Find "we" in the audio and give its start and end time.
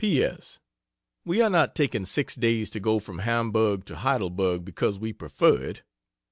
1.25-1.41, 4.97-5.13